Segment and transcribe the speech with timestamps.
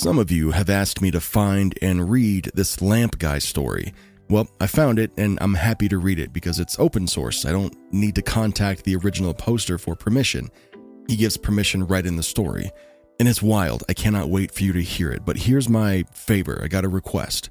[0.00, 3.92] Some of you have asked me to find and read this lamp guy story.
[4.30, 7.44] Well, I found it and I'm happy to read it because it's open source.
[7.44, 10.48] I don't need to contact the original poster for permission.
[11.06, 12.70] He gives permission right in the story.
[13.18, 13.84] And it's wild.
[13.90, 15.26] I cannot wait for you to hear it.
[15.26, 17.50] But here's my favor I got a request.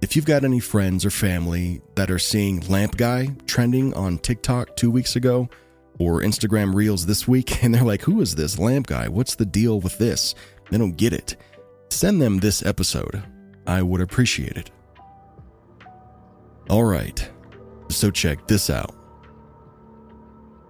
[0.00, 4.74] If you've got any friends or family that are seeing Lamp Guy trending on TikTok
[4.74, 5.48] two weeks ago
[6.00, 9.06] or Instagram Reels this week, and they're like, who is this Lamp Guy?
[9.06, 10.34] What's the deal with this?
[10.72, 11.36] They don't get it.
[11.90, 13.22] Send them this episode.
[13.66, 14.70] I would appreciate it.
[16.68, 17.30] All right,
[17.88, 18.94] so check this out.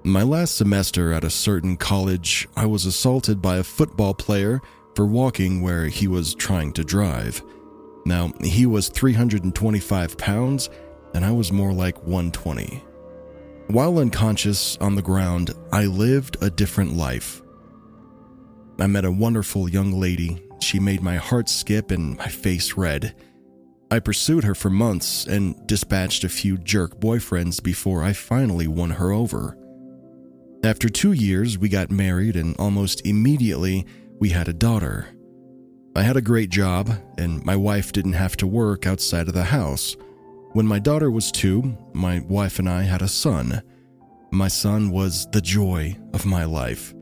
[0.04, 4.60] My last semester at a certain college, I was assaulted by a football player
[4.94, 7.42] for walking where he was trying to drive.
[8.04, 10.68] Now, he was 325 pounds,
[11.14, 12.84] and I was more like 120.
[13.68, 17.40] While unconscious on the ground, I lived a different life.
[18.78, 20.44] I met a wonderful young lady.
[20.64, 23.14] She made my heart skip and my face red.
[23.90, 28.88] I pursued her for months and dispatched a few jerk boyfriends before I finally won
[28.92, 29.58] her over.
[30.64, 33.86] After two years, we got married, and almost immediately,
[34.18, 35.08] we had a daughter.
[35.94, 39.44] I had a great job, and my wife didn't have to work outside of the
[39.44, 39.98] house.
[40.52, 43.60] When my daughter was two, my wife and I had a son.
[44.30, 46.94] My son was the joy of my life.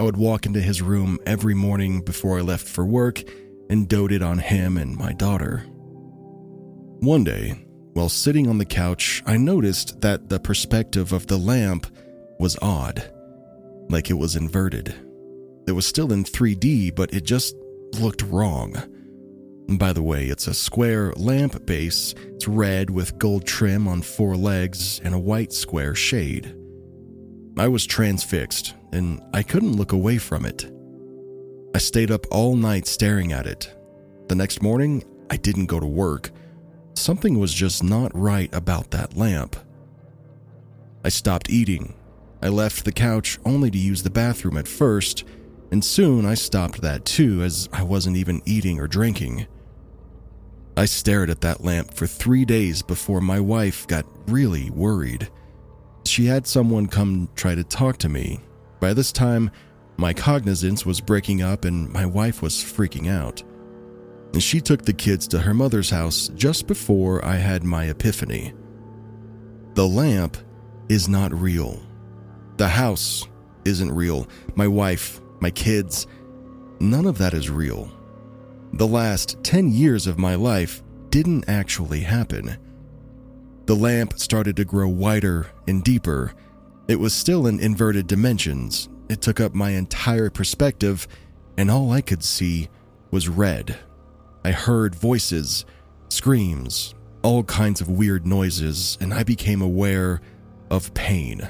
[0.00, 3.22] I would walk into his room every morning before I left for work
[3.68, 5.58] and doted on him and my daughter.
[7.00, 11.86] One day, while sitting on the couch, I noticed that the perspective of the lamp
[12.38, 13.12] was odd,
[13.90, 14.94] like it was inverted.
[15.68, 17.54] It was still in 3D, but it just
[17.98, 18.76] looked wrong.
[19.68, 22.14] By the way, it's a square lamp base.
[22.36, 26.56] It's red with gold trim on four legs and a white square shade.
[27.56, 30.70] I was transfixed, and I couldn't look away from it.
[31.74, 33.74] I stayed up all night staring at it.
[34.28, 36.30] The next morning, I didn't go to work.
[36.94, 39.56] Something was just not right about that lamp.
[41.04, 41.94] I stopped eating.
[42.42, 45.24] I left the couch only to use the bathroom at first
[45.70, 49.46] and soon I stopped that too, as I wasn't even eating or drinking.
[50.76, 55.28] I stared at that lamp for three days before my wife got really worried.
[56.10, 58.40] She had someone come try to talk to me.
[58.80, 59.48] By this time,
[59.96, 63.44] my cognizance was breaking up and my wife was freaking out.
[64.36, 68.52] She took the kids to her mother's house just before I had my epiphany.
[69.74, 70.36] The lamp
[70.88, 71.80] is not real.
[72.56, 73.28] The house
[73.64, 74.26] isn't real.
[74.56, 76.08] My wife my kids,
[76.80, 77.88] none of that is real.
[78.72, 82.56] The last 10 years of my life didn't actually happen.
[83.70, 86.32] The lamp started to grow wider and deeper.
[86.88, 88.88] It was still in inverted dimensions.
[89.08, 91.06] It took up my entire perspective,
[91.56, 92.68] and all I could see
[93.12, 93.78] was red.
[94.44, 95.64] I heard voices,
[96.08, 100.20] screams, all kinds of weird noises, and I became aware
[100.68, 101.48] of pain.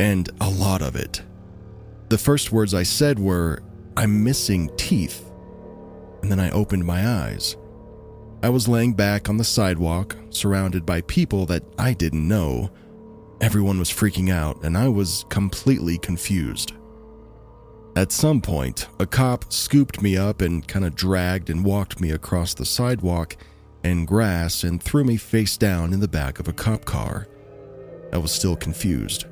[0.00, 1.22] And a lot of it.
[2.08, 3.62] The first words I said were,
[3.96, 5.30] I'm missing teeth.
[6.20, 7.56] And then I opened my eyes.
[8.40, 12.70] I was laying back on the sidewalk, surrounded by people that I didn't know.
[13.40, 16.72] Everyone was freaking out, and I was completely confused.
[17.96, 22.12] At some point, a cop scooped me up and kind of dragged and walked me
[22.12, 23.36] across the sidewalk
[23.82, 27.26] and grass and threw me face down in the back of a cop car.
[28.12, 29.26] I was still confused.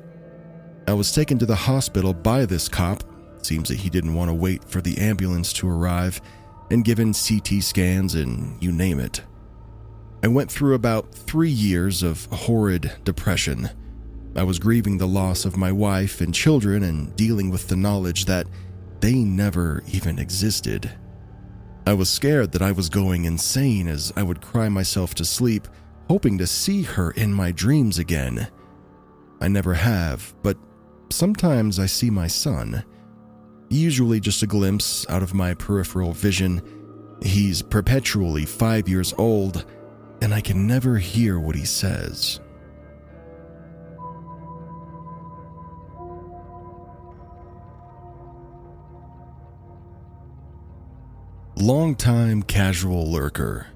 [0.85, 3.03] I was taken to the hospital by this cop.
[3.41, 6.19] Seems that he didn't want to wait for the ambulance to arrive,
[6.69, 9.21] and given CT scans and you name it.
[10.23, 13.69] I went through about three years of horrid depression.
[14.35, 18.25] I was grieving the loss of my wife and children and dealing with the knowledge
[18.25, 18.47] that
[18.99, 20.91] they never even existed.
[21.85, 25.67] I was scared that I was going insane as I would cry myself to sleep,
[26.09, 28.47] hoping to see her in my dreams again.
[29.39, 30.57] I never have, but
[31.09, 32.83] sometimes I see my son.
[33.69, 36.61] Usually just a glimpse out of my peripheral vision.
[37.21, 39.65] He's perpetually five years old,
[40.21, 42.39] and I can never hear what he says.
[51.57, 53.67] Long-time casual lurker.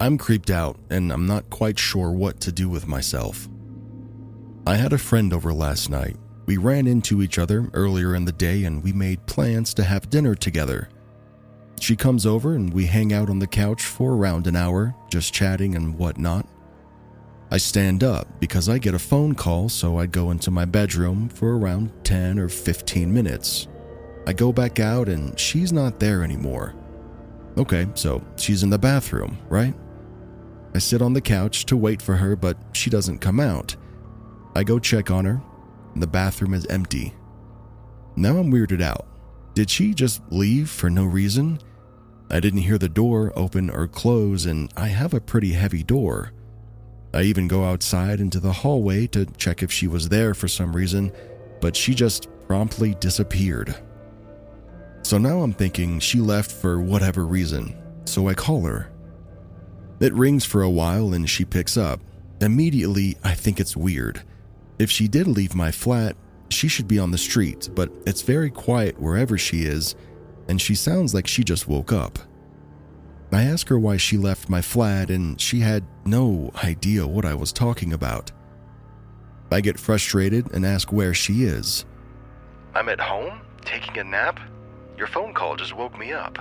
[0.00, 3.48] I'm creeped out and I'm not quite sure what to do with myself.
[4.66, 6.16] I had a friend over last night
[6.46, 10.10] we ran into each other earlier in the day and we made plans to have
[10.10, 10.88] dinner together.
[11.80, 15.34] She comes over and we hang out on the couch for around an hour, just
[15.34, 16.46] chatting and whatnot.
[17.50, 21.28] I stand up because I get a phone call, so I go into my bedroom
[21.28, 23.68] for around 10 or 15 minutes.
[24.26, 26.74] I go back out and she's not there anymore.
[27.56, 29.74] Okay, so she's in the bathroom, right?
[30.74, 33.76] I sit on the couch to wait for her, but she doesn't come out.
[34.56, 35.40] I go check on her,
[35.96, 37.14] the bathroom is empty.
[38.16, 39.06] Now I'm weirded out.
[39.54, 41.60] Did she just leave for no reason?
[42.30, 46.32] I didn't hear the door open or close, and I have a pretty heavy door.
[47.12, 50.74] I even go outside into the hallway to check if she was there for some
[50.74, 51.12] reason,
[51.60, 53.76] but she just promptly disappeared.
[55.02, 58.90] So now I'm thinking she left for whatever reason, so I call her.
[60.00, 62.00] It rings for a while and she picks up.
[62.40, 64.22] Immediately, I think it's weird.
[64.78, 66.16] If she did leave my flat,
[66.50, 69.94] she should be on the street, but it's very quiet wherever she is,
[70.48, 72.18] and she sounds like she just woke up.
[73.32, 77.34] I ask her why she left my flat, and she had no idea what I
[77.34, 78.30] was talking about.
[79.50, 81.84] I get frustrated and ask where she is.
[82.74, 84.40] I'm at home, taking a nap.
[84.98, 86.38] Your phone call just woke me up.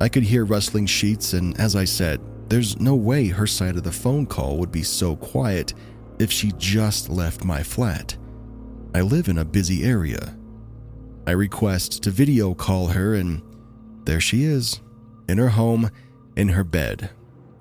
[0.00, 3.82] I could hear rustling sheets, and as I said, there's no way her side of
[3.82, 5.72] the phone call would be so quiet
[6.22, 8.16] if she just left my flat.
[8.94, 10.38] I live in a busy area.
[11.26, 13.42] I request to video call her, and
[14.04, 14.80] there she is,
[15.28, 15.90] in her home,
[16.36, 17.10] in her bed.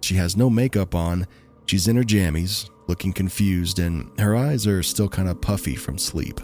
[0.01, 1.25] She has no makeup on,
[1.65, 5.97] she's in her jammies, looking confused, and her eyes are still kind of puffy from
[5.97, 6.39] sleep.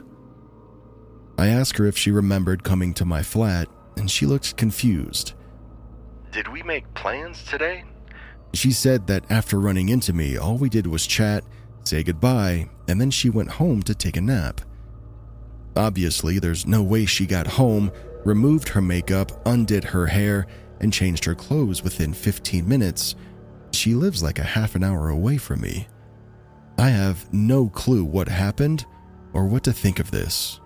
[1.38, 5.34] I ask her if she remembered coming to my flat, and she looks confused.
[6.32, 7.84] Did we make plans today?
[8.54, 11.44] She said that after running into me, all we did was chat,
[11.88, 14.60] say goodbye, and then she went home to take a nap.
[15.76, 17.92] Obviously, there's no way she got home,
[18.26, 20.48] removed her makeup, undid her hair,
[20.82, 23.16] and changed her clothes within 15 minutes.
[23.72, 25.88] She lives like a half an hour away from me.
[26.78, 28.86] I have no clue what happened
[29.34, 30.60] or what to think of this.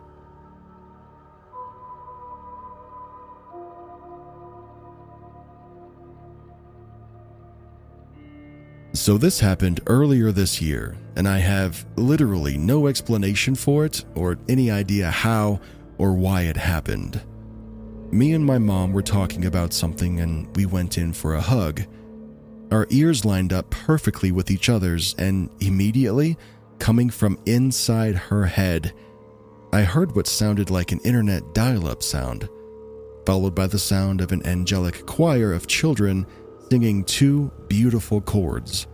[8.94, 14.38] So, this happened earlier this year, and I have literally no explanation for it or
[14.50, 15.62] any idea how
[15.98, 17.22] or why it happened.
[18.12, 21.84] Me and my mom were talking about something, and we went in for a hug.
[22.70, 26.38] Our ears lined up perfectly with each other's, and immediately,
[26.78, 28.94] coming from inside her head,
[29.72, 32.50] I heard what sounded like an internet dial up sound,
[33.26, 36.28] followed by the sound of an angelic choir of children
[36.72, 38.88] singing two beautiful chords.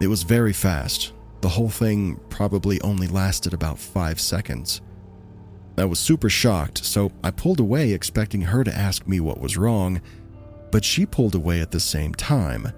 [0.00, 1.12] It was very fast.
[1.40, 4.80] The whole thing probably only lasted about five seconds.
[5.78, 9.56] I was super shocked, so I pulled away expecting her to ask me what was
[9.56, 10.00] wrong,
[10.72, 12.72] but she pulled away at the same time,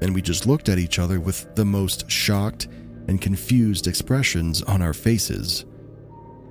[0.00, 2.66] and we just looked at each other with the most shocked
[3.08, 5.66] and confused expressions on our faces.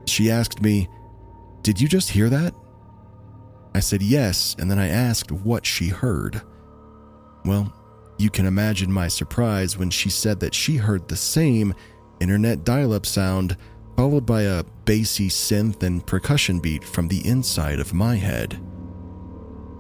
[0.06, 0.88] She asked me,
[1.64, 2.54] Did you just hear that?
[3.74, 6.44] I said yes, and then I asked what she heard.
[7.46, 7.74] Well,
[8.18, 11.74] you can imagine my surprise when she said that she heard the same
[12.20, 13.56] internet dial up sound,
[13.96, 18.60] followed by a bassy synth and percussion beat from the inside of my head.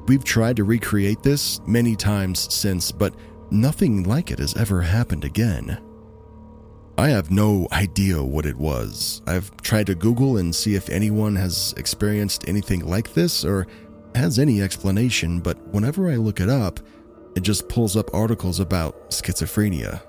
[0.07, 3.13] We've tried to recreate this many times since, but
[3.51, 5.79] nothing like it has ever happened again.
[6.97, 9.21] I have no idea what it was.
[9.25, 13.67] I've tried to Google and see if anyone has experienced anything like this or
[14.15, 16.80] has any explanation, but whenever I look it up,
[17.36, 20.02] it just pulls up articles about schizophrenia.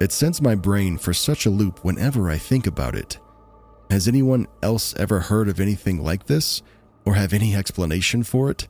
[0.00, 3.18] It sends my brain for such a loop whenever I think about it.
[3.90, 6.62] Has anyone else ever heard of anything like this
[7.04, 8.68] or have any explanation for it?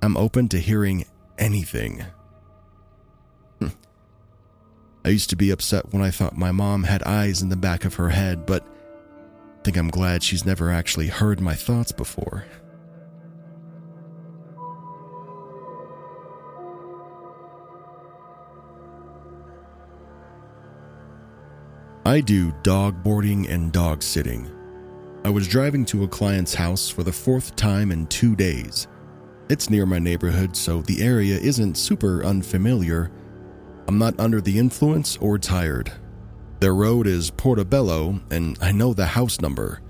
[0.00, 1.04] I'm open to hearing
[1.38, 2.04] anything.
[3.58, 3.68] Hmm.
[5.04, 7.84] I used to be upset when I thought my mom had eyes in the back
[7.84, 12.44] of her head, but I think I'm glad she's never actually heard my thoughts before.
[22.06, 24.50] I do dog boarding and dog sitting.
[25.24, 28.88] I was driving to a client's house for the fourth time in two days.
[29.48, 33.10] It's near my neighborhood, so the area isn't super unfamiliar.
[33.88, 35.92] I'm not under the influence or tired.
[36.60, 39.80] Their road is Portobello, and I know the house number.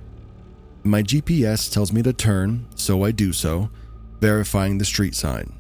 [0.85, 3.71] My GPS tells me to turn, so I do so,
[4.21, 5.53] verifying the street sign.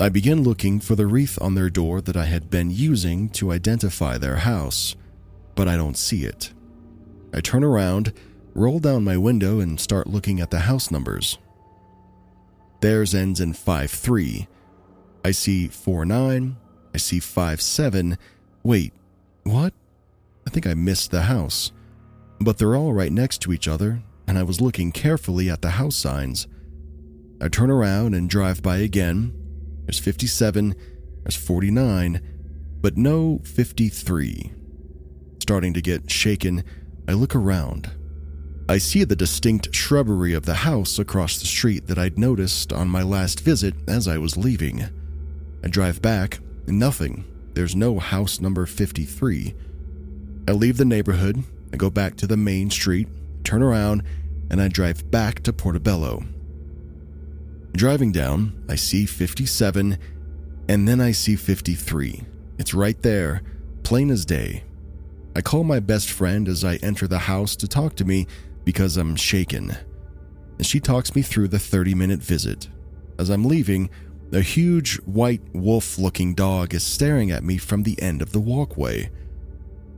[0.00, 3.52] I begin looking for the wreath on their door that I had been using to
[3.52, 4.96] identify their house
[5.58, 6.52] but I don't see it.
[7.34, 8.12] I turn around,
[8.54, 11.36] roll down my window, and start looking at the house numbers.
[12.80, 14.46] Theirs ends in 5 3.
[15.24, 16.56] I see 4 9.
[16.94, 18.16] I see 5 7.
[18.62, 18.92] Wait,
[19.42, 19.74] what?
[20.46, 21.72] I think I missed the house.
[22.38, 25.70] But they're all right next to each other, and I was looking carefully at the
[25.70, 26.46] house signs.
[27.40, 29.32] I turn around and drive by again.
[29.86, 30.76] There's 57,
[31.24, 32.20] there's 49,
[32.80, 34.52] but no 53.
[35.48, 36.62] Starting to get shaken,
[37.08, 37.90] I look around.
[38.68, 42.90] I see the distinct shrubbery of the house across the street that I'd noticed on
[42.90, 44.90] my last visit as I was leaving.
[45.64, 47.24] I drive back, nothing.
[47.54, 49.54] There's no house number 53.
[50.46, 53.08] I leave the neighborhood, I go back to the main street,
[53.42, 54.02] turn around,
[54.50, 56.24] and I drive back to Portobello.
[57.72, 59.96] Driving down, I see 57,
[60.68, 62.24] and then I see 53.
[62.58, 63.40] It's right there,
[63.82, 64.64] plain as day.
[65.36, 68.26] I call my best friend as I enter the house to talk to me
[68.64, 69.76] because I'm shaken.
[70.58, 72.68] And she talks me through the 30 minute visit.
[73.18, 73.90] As I'm leaving,
[74.32, 78.40] a huge white wolf looking dog is staring at me from the end of the
[78.40, 79.10] walkway.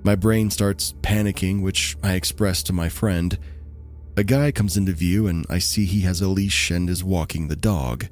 [0.02, 3.38] My brain starts panicking, which I express to my friend.
[4.16, 7.48] A guy comes into view, and I see he has a leash and is walking
[7.48, 8.06] the dog,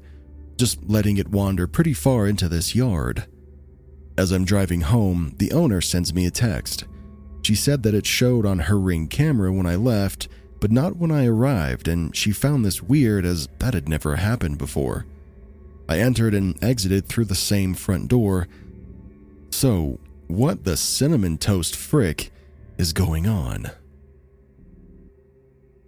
[0.57, 3.25] just letting it wander pretty far into this yard.
[4.17, 6.85] As I'm driving home, the owner sends me a text.
[7.41, 10.27] She said that it showed on her ring camera when I left,
[10.59, 14.57] but not when I arrived, and she found this weird as that had never happened
[14.57, 15.05] before.
[15.87, 18.47] I entered and exited through the same front door.
[19.49, 22.31] So, what the cinnamon toast frick
[22.77, 23.71] is going on?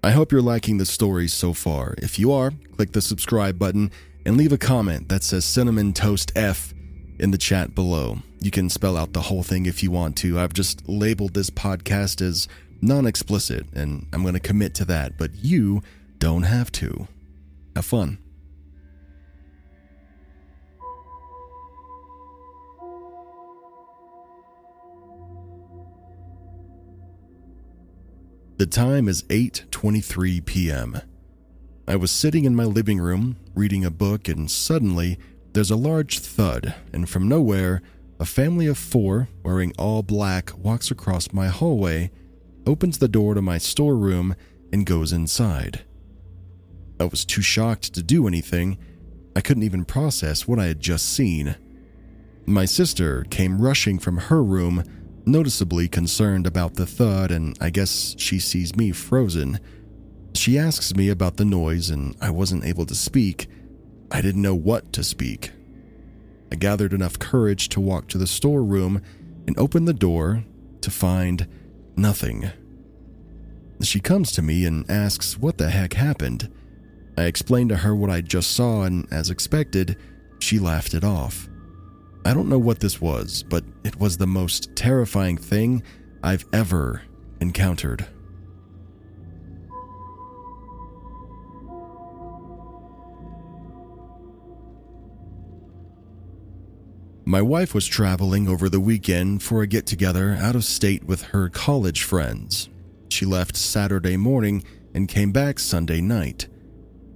[0.04, 1.94] I hope you're liking the story so far.
[2.00, 3.92] If you are, click the subscribe button
[4.26, 6.74] and leave a comment that says Cinnamon Toast F
[7.20, 8.18] in the chat below.
[8.44, 10.40] You can spell out the whole thing if you want to.
[10.40, 12.48] I've just labeled this podcast as
[12.82, 15.84] non explicit, and I'm going to commit to that, but you
[16.18, 17.08] don't have to.
[17.76, 18.18] Have fun.
[28.58, 31.02] The time is 8:23 p.m.
[31.88, 35.18] I was sitting in my living room reading a book and suddenly
[35.54, 37.82] there's a large thud and from nowhere
[38.22, 42.12] a family of 4 wearing all black walks across my hallway,
[42.68, 44.36] opens the door to my storeroom
[44.72, 45.84] and goes inside.
[47.00, 48.78] I was too shocked to do anything.
[49.36, 51.56] I couldn't even process what I had just seen.
[52.46, 54.84] My sister came rushing from her room
[55.26, 59.60] noticeably concerned about the thud, and I guess she sees me frozen.
[60.36, 63.48] She asks me about the noise, and I wasn't able to speak.
[64.12, 65.52] I didn't know what to speak.
[66.52, 69.02] I gathered enough courage to walk to the storeroom
[69.48, 70.44] and open the door
[70.82, 71.48] to find
[71.96, 72.50] nothing.
[73.82, 76.52] She comes to me and asks what the heck happened.
[77.18, 79.98] I explained to her what I just saw, and as expected,
[80.40, 81.48] she laughed it off.
[82.26, 85.82] I don't know what this was, but it was the most terrifying thing
[86.24, 87.02] I've ever
[87.40, 88.06] encountered.
[97.26, 101.22] My wife was traveling over the weekend for a get together out of state with
[101.26, 102.68] her college friends.
[103.10, 104.64] She left Saturday morning
[104.94, 106.48] and came back Sunday night.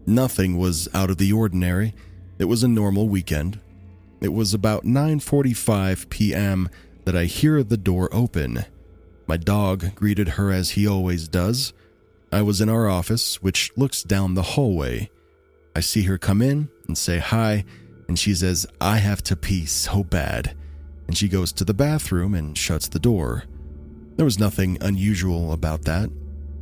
[0.06, 1.96] Nothing was out of the ordinary.
[2.38, 3.60] It was a normal weekend.
[4.22, 6.70] It was about 9:45 p.m.
[7.06, 8.64] that I hear the door open.
[9.26, 11.74] My dog greeted her as he always does.
[12.32, 15.10] I was in our office, which looks down the hallway.
[15.76, 17.66] I see her come in and say hi,
[18.08, 20.56] and she says, I have to pee so bad.
[21.08, 23.44] And she goes to the bathroom and shuts the door.
[24.16, 26.10] There was nothing unusual about that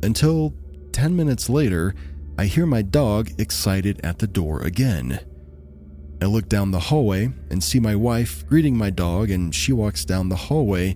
[0.04, 0.52] until
[0.92, 1.94] 10 minutes later,
[2.38, 5.20] I hear my dog excited at the door again.
[6.20, 10.04] I look down the hallway and see my wife greeting my dog, and she walks
[10.04, 10.94] down the hallway,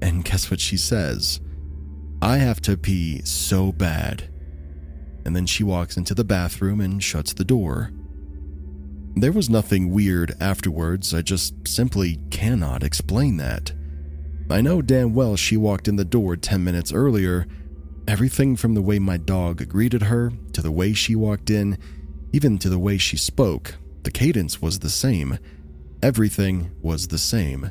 [0.00, 1.40] and guess what she says?
[2.22, 4.30] I have to pee so bad.
[5.24, 7.90] And then she walks into the bathroom and shuts the door.
[9.18, 13.72] There was nothing weird afterwards, I just simply cannot explain that.
[14.50, 17.46] I know damn well she walked in the door 10 minutes earlier.
[18.06, 21.78] Everything from the way my dog greeted her, to the way she walked in,
[22.34, 25.38] even to the way she spoke, the cadence was the same.
[26.02, 27.70] Everything was the same.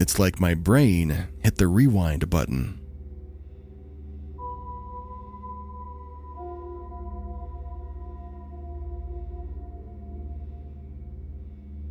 [0.00, 2.75] It's like my brain hit the rewind button.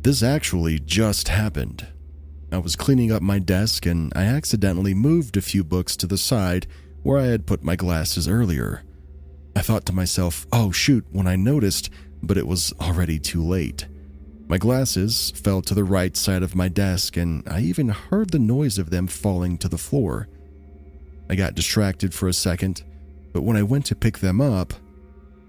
[0.06, 1.84] This actually just happened.
[2.52, 6.16] I was cleaning up my desk and I accidentally moved a few books to the
[6.16, 6.68] side
[7.02, 8.84] where I had put my glasses earlier.
[9.56, 11.90] I thought to myself, oh shoot, when I noticed,
[12.22, 13.88] but it was already too late.
[14.46, 18.38] My glasses fell to the right side of my desk, and I even heard the
[18.38, 20.28] noise of them falling to the floor.
[21.28, 22.84] I got distracted for a second,
[23.32, 24.72] but when I went to pick them up,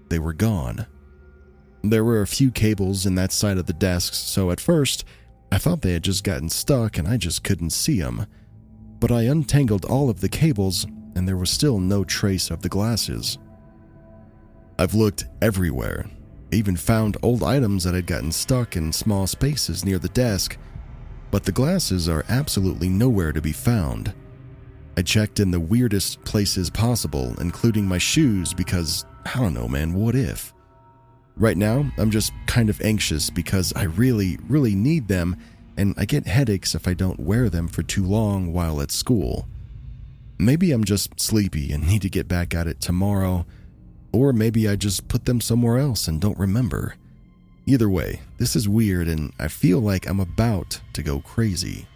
[0.08, 0.88] they were gone.
[1.82, 5.04] There were a few cables in that side of the desk, so at first,
[5.50, 8.26] I thought they had just gotten stuck and I just couldn't see them.
[9.00, 12.68] But I untangled all of the cables and there was still no trace of the
[12.68, 13.38] glasses.
[14.78, 16.06] I've looked everywhere,
[16.52, 20.56] even found old items that had gotten stuck in small spaces near the desk,
[21.30, 24.14] but the glasses are absolutely nowhere to be found.
[24.96, 29.94] I checked in the weirdest places possible, including my shoes, because I don't know, man,
[29.94, 30.52] what if?
[31.38, 35.36] Right now, I'm just kind of anxious because I really, really need them,
[35.76, 39.46] and I get headaches if I don't wear them for too long while at school.
[40.36, 43.46] Maybe I'm just sleepy and need to get back at it tomorrow,
[44.12, 46.96] or maybe I just put them somewhere else and don't remember.
[47.66, 51.86] Either way, this is weird and I feel like I'm about to go crazy.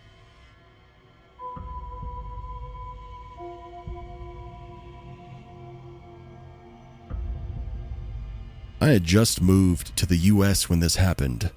[8.82, 11.52] I had just moved to the US when this happened.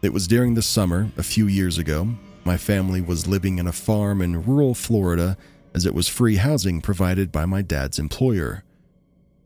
[0.00, 2.14] It was during the summer, a few years ago.
[2.42, 5.36] My family was living in a farm in rural Florida
[5.74, 8.64] as it was free housing provided by my dad's employer.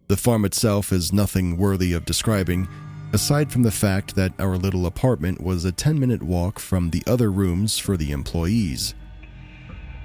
[0.06, 2.68] The farm itself is nothing worthy of describing,
[3.12, 7.02] aside from the fact that our little apartment was a 10 minute walk from the
[7.04, 8.94] other rooms for the employees.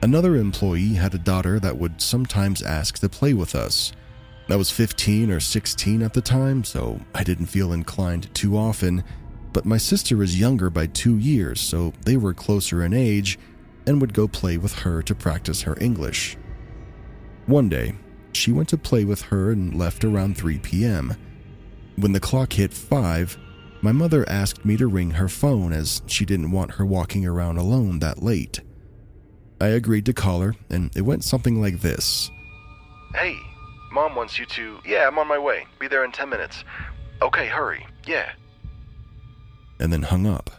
[0.01, 3.93] Another employee had a daughter that would sometimes ask to play with us.
[4.49, 9.03] I was 15 or 16 at the time, so I didn't feel inclined too often,
[9.53, 13.39] but my sister is younger by two years, so they were closer in age
[13.87, 16.37] and would go play with her to practice her English.
[17.45, 17.95] One day,
[18.33, 21.15] she went to play with her and left around 3 p.m.
[21.95, 23.37] When the clock hit 5,
[23.81, 27.57] my mother asked me to ring her phone as she didn't want her walking around
[27.57, 28.61] alone that late.
[29.61, 32.29] I agreed to call her, and it went something like this
[33.13, 33.37] Hey,
[33.93, 34.79] Mom wants you to.
[34.83, 35.67] Yeah, I'm on my way.
[35.77, 36.63] Be there in 10 minutes.
[37.21, 37.85] Okay, hurry.
[38.07, 38.31] Yeah.
[39.79, 40.49] And then hung up.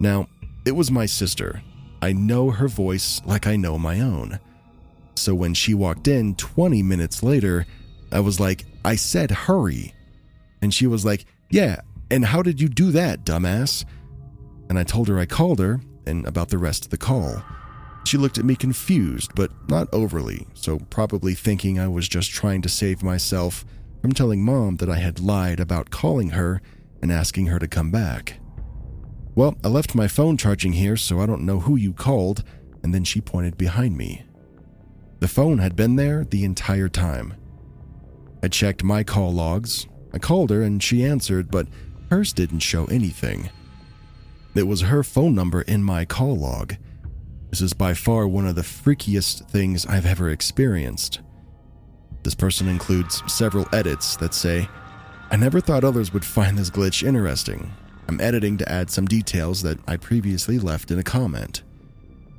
[0.00, 0.28] Now,
[0.64, 1.62] it was my sister.
[2.00, 4.40] I know her voice like I know my own.
[5.14, 7.66] So when she walked in 20 minutes later,
[8.10, 9.92] I was like, I said hurry.
[10.62, 11.80] And she was like, Yeah,
[12.10, 13.84] and how did you do that, dumbass?
[14.70, 17.42] And I told her I called her and about the rest of the call.
[18.04, 22.62] She looked at me confused, but not overly, so probably thinking I was just trying
[22.62, 23.64] to save myself
[24.00, 26.62] from telling mom that I had lied about calling her
[27.02, 28.40] and asking her to come back.
[29.34, 32.42] Well, I left my phone charging here, so I don't know who you called,
[32.82, 34.24] and then she pointed behind me.
[35.20, 37.34] The phone had been there the entire time.
[38.42, 39.86] I checked my call logs.
[40.12, 41.66] I called her and she answered, but
[42.10, 43.50] hers didn't show anything.
[44.54, 46.74] It was her phone number in my call log,
[47.50, 51.20] this is by far one of the freakiest things I've ever experienced.
[52.22, 54.68] This person includes several edits that say,
[55.30, 57.72] I never thought others would find this glitch interesting.
[58.08, 61.62] I'm editing to add some details that I previously left in a comment.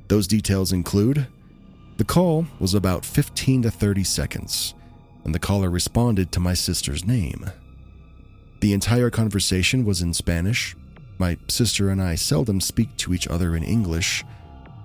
[0.08, 1.26] Those details include
[1.96, 4.74] the call was about 15 to 30 seconds,
[5.24, 7.50] and the caller responded to my sister's name.
[8.60, 10.74] The entire conversation was in Spanish.
[11.18, 14.24] My sister and I seldom speak to each other in English,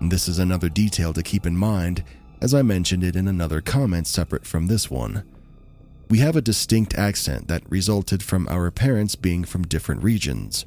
[0.02, 2.04] this is another detail to keep in mind,
[2.42, 5.24] as I mentioned it in another comment separate from this one.
[6.10, 10.66] We have a distinct accent that resulted from our parents being from different regions.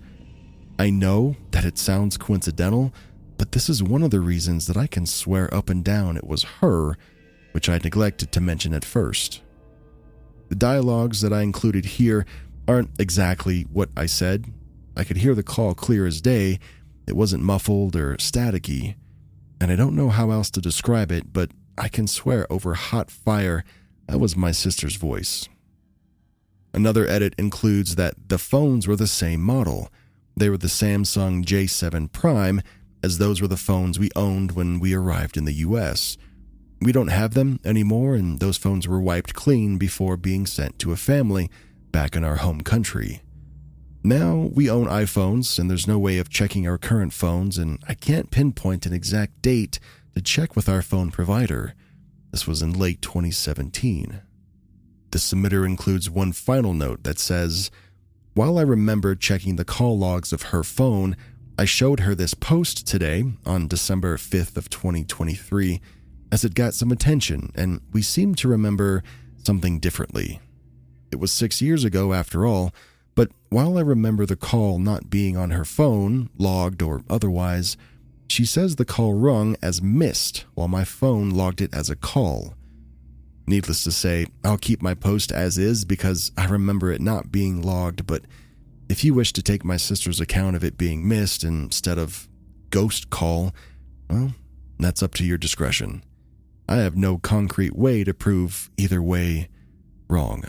[0.78, 2.92] I know that it sounds coincidental,
[3.36, 6.26] but this is one of the reasons that I can swear up and down it
[6.26, 6.96] was her,
[7.52, 9.42] which I neglected to mention at first.
[10.48, 12.26] The dialogues that I included here
[12.66, 14.52] aren't exactly what I said.
[14.96, 16.58] I could hear the call clear as day.
[17.06, 18.96] It wasn't muffled or staticky
[19.60, 23.10] and I don't know how else to describe it, but I can swear over hot
[23.10, 23.64] fire
[24.08, 25.48] that was my sister's voice.
[26.72, 29.90] Another edit includes that the phones were the same model.
[30.36, 32.62] They were the Samsung J7 Prime,
[33.02, 36.16] as those were the phones we owned when we arrived in the US.
[36.80, 40.92] We don't have them anymore, and those phones were wiped clean before being sent to
[40.92, 41.50] a family
[41.92, 43.22] back in our home country.
[44.02, 47.94] Now we own iPhones, and there's no way of checking our current phones, and I
[47.94, 49.80] can't pinpoint an exact date
[50.14, 51.74] to check with our phone provider.
[52.30, 54.20] This was in late 2017.
[55.10, 57.70] The submitter includes one final note that says,
[58.34, 61.16] While I remember checking the call logs of her phone,
[61.58, 65.80] I showed her this post today on December 5th of 2023
[66.30, 69.02] as it got some attention and we seem to remember
[69.42, 70.40] something differently.
[71.10, 72.72] It was 6 years ago after all,
[73.18, 77.76] but while I remember the call not being on her phone, logged or otherwise,
[78.28, 82.54] she says the call rung as missed while my phone logged it as a call.
[83.44, 87.60] Needless to say, I'll keep my post as is because I remember it not being
[87.60, 88.22] logged, but
[88.88, 92.26] If you wish to take my sister's account of it being missed instead of
[92.70, 93.54] ghost call,
[94.08, 94.32] well,
[94.78, 96.02] that's up to your discretion.
[96.68, 99.48] I have no concrete way to prove either way
[100.08, 100.44] wrong.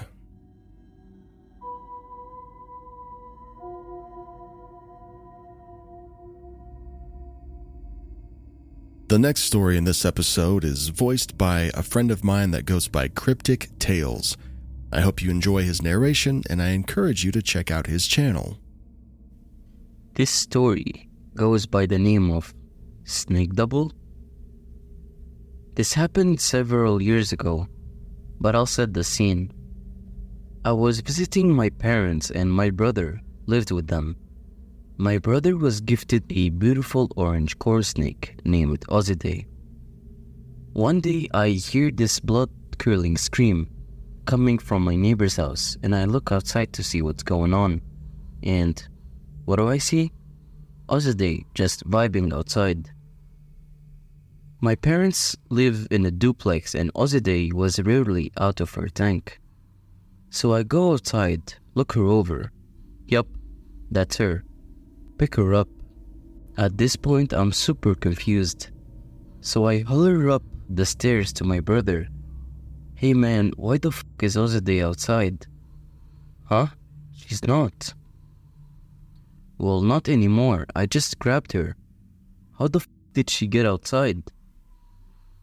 [9.10, 12.88] The next story in this episode is voiced by a friend of mine that goes
[12.88, 14.38] by Cryptic Tales.
[14.93, 18.60] I hope you enjoy his narration and I encourage you to check out his channel.
[20.13, 22.54] This story goes by the name of
[23.04, 23.91] Snake Double.
[25.74, 27.67] This happened several years ago,
[28.39, 29.52] but I'll set the scene.
[30.63, 34.17] I was visiting my parents and my brother lived with them.
[35.02, 39.46] My brother was gifted a beautiful orange corn snake named Ozide.
[40.74, 43.70] One day I hear this blood curdling scream
[44.26, 47.80] coming from my neighbor's house and I look outside to see what's going on.
[48.44, 48.86] And
[49.46, 50.12] what do I see?
[50.90, 52.92] Ozide just vibing outside.
[54.60, 59.40] My parents live in a duplex and Ozide was rarely out of her tank.
[60.30, 62.52] So I go outside, look her over.
[63.08, 63.28] Yup,
[63.90, 64.44] that's her
[65.19, 65.67] pick her up.
[66.58, 68.71] At this point, I'm super confused.
[69.41, 72.08] So I holler up the stairs to my brother.
[72.95, 75.45] Hey man, why the fuck is Ozade outside?
[76.45, 76.67] Huh?
[77.12, 77.93] She's not.
[79.58, 80.65] Well, not anymore.
[80.75, 81.75] I just grabbed her.
[82.58, 84.23] How the fuck did she get outside?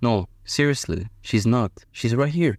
[0.02, 1.72] No, seriously, she's not.
[1.92, 2.58] She's right here.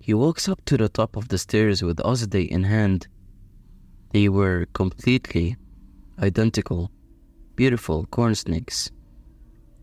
[0.00, 3.06] He walks up to the top of the stairs with Ozade in hand.
[4.12, 5.56] They were completely
[6.18, 6.90] identical,
[7.56, 8.90] beautiful corn snakes.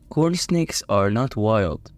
[0.09, 1.91] Corn snakes are not wild.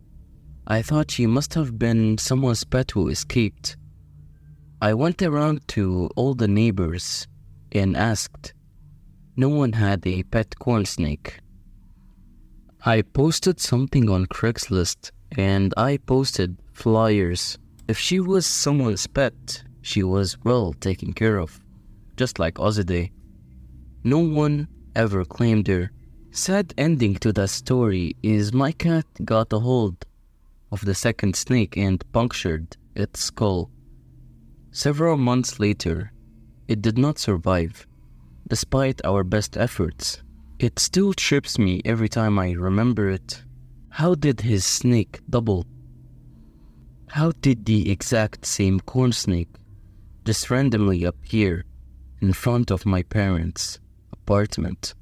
[0.67, 3.75] I thought she must have been someone's pet who escaped.
[4.81, 7.27] I went around to all the neighbors
[7.71, 8.53] and asked.
[9.35, 11.39] No one had a pet corn snake.
[12.85, 17.57] I posted something on Craigslist and I posted flyers.
[17.87, 21.59] If she was someone's pet, she was well taken care of,
[22.15, 23.11] just like Ozide.
[24.05, 25.91] No one ever claimed her.
[26.31, 30.05] Sad ending to that story is my cat got a hold
[30.73, 33.69] of the second snake and punctured its skull.
[34.71, 36.11] Several months later,
[36.67, 37.87] it did not survive,
[38.47, 40.21] despite our best efforts.
[40.59, 43.43] It still trips me every time I remember it.
[43.89, 45.65] How did his snake double?
[47.07, 49.55] How did the exact same corn snake
[50.25, 51.63] just randomly appear
[52.21, 53.79] in front of my parents?
[54.25, 54.93] Apartment.